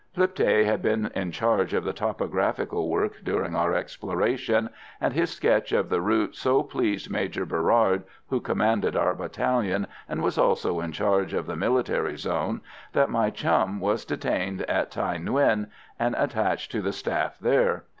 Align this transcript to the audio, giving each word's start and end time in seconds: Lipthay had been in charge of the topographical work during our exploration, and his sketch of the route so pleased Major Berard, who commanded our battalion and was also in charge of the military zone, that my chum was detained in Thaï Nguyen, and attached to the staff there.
Lipthay 0.17 0.63
had 0.65 0.81
been 0.81 1.11
in 1.13 1.31
charge 1.31 1.75
of 1.75 1.83
the 1.83 1.93
topographical 1.93 2.89
work 2.89 3.23
during 3.23 3.55
our 3.55 3.75
exploration, 3.75 4.71
and 4.99 5.13
his 5.13 5.29
sketch 5.29 5.71
of 5.71 5.89
the 5.89 6.01
route 6.01 6.35
so 6.35 6.63
pleased 6.63 7.11
Major 7.11 7.45
Berard, 7.45 8.01
who 8.29 8.39
commanded 8.39 8.95
our 8.95 9.13
battalion 9.13 9.85
and 10.09 10.23
was 10.23 10.39
also 10.39 10.79
in 10.79 10.91
charge 10.91 11.35
of 11.35 11.45
the 11.45 11.55
military 11.55 12.17
zone, 12.17 12.61
that 12.93 13.11
my 13.11 13.29
chum 13.29 13.79
was 13.79 14.03
detained 14.03 14.61
in 14.61 14.67
Thaï 14.75 15.23
Nguyen, 15.23 15.67
and 15.99 16.15
attached 16.17 16.71
to 16.71 16.81
the 16.81 16.93
staff 16.93 17.37
there. 17.37 17.83